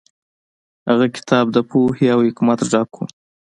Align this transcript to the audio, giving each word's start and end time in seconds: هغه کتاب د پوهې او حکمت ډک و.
هغه 0.89 1.05
کتاب 1.15 1.45
د 1.51 1.57
پوهې 1.69 2.07
او 2.13 2.19
حکمت 2.27 2.59
ډک 2.71 2.91
و. 2.95 2.99